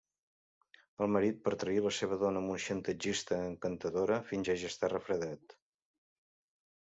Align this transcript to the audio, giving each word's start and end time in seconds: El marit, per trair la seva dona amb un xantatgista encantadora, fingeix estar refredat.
El 1.05 1.09
marit, 1.15 1.35
per 1.47 1.51
trair 1.63 1.83
la 1.87 1.91
seva 1.97 2.17
dona 2.23 2.41
amb 2.45 2.53
un 2.53 2.61
xantatgista 2.63 3.37
encantadora, 3.51 4.19
fingeix 4.31 4.65
estar 4.71 4.91
refredat. 4.97 5.57